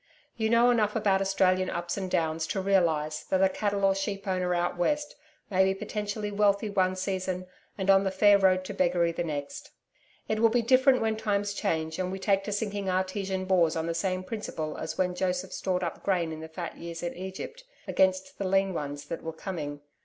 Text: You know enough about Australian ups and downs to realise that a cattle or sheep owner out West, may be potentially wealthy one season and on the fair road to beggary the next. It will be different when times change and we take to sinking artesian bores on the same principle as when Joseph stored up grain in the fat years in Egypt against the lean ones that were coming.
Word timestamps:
You 0.35 0.49
know 0.49 0.71
enough 0.71 0.95
about 0.95 1.21
Australian 1.21 1.69
ups 1.69 1.95
and 1.95 2.09
downs 2.09 2.47
to 2.47 2.59
realise 2.59 3.21
that 3.25 3.43
a 3.43 3.47
cattle 3.47 3.85
or 3.85 3.93
sheep 3.93 4.27
owner 4.27 4.55
out 4.55 4.75
West, 4.75 5.15
may 5.51 5.63
be 5.63 5.75
potentially 5.75 6.31
wealthy 6.31 6.71
one 6.71 6.95
season 6.95 7.45
and 7.77 7.87
on 7.87 8.03
the 8.03 8.09
fair 8.09 8.39
road 8.39 8.65
to 8.65 8.73
beggary 8.73 9.11
the 9.11 9.23
next. 9.23 9.69
It 10.27 10.39
will 10.39 10.49
be 10.49 10.63
different 10.63 11.01
when 11.01 11.17
times 11.17 11.53
change 11.53 11.99
and 11.99 12.11
we 12.11 12.17
take 12.17 12.43
to 12.45 12.51
sinking 12.51 12.89
artesian 12.89 13.45
bores 13.45 13.75
on 13.75 13.85
the 13.85 13.93
same 13.93 14.23
principle 14.23 14.75
as 14.75 14.97
when 14.97 15.13
Joseph 15.13 15.53
stored 15.53 15.83
up 15.83 16.01
grain 16.03 16.31
in 16.31 16.39
the 16.39 16.49
fat 16.49 16.77
years 16.79 17.03
in 17.03 17.13
Egypt 17.15 17.63
against 17.87 18.39
the 18.39 18.47
lean 18.47 18.73
ones 18.73 19.05
that 19.05 19.21
were 19.21 19.31
coming. 19.33 19.81